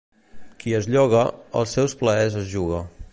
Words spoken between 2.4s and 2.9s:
es juga.